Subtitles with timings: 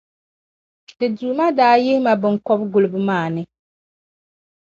[0.97, 3.41] Ti Duuma daa yihi ma biŋkɔbigulibo maa ni.